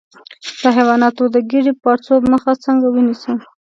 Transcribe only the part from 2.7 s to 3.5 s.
ونیسم؟